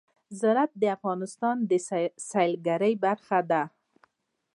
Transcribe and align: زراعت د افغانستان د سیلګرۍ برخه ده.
زراعت 0.39 0.71
د 0.81 0.83
افغانستان 0.97 1.55
د 1.69 1.71
سیلګرۍ 2.29 2.93
برخه 3.05 3.39
ده. 3.51 3.63